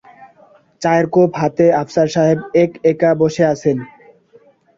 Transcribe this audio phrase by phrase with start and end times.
[0.81, 3.77] চায়ের কোপ হাতে আফসার সাহেব এক-একা বসে আছেন।